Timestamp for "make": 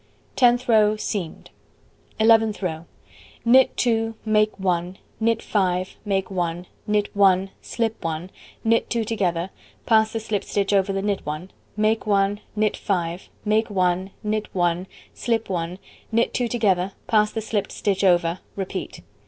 4.25-4.59, 6.05-6.31, 11.77-12.07, 13.45-13.69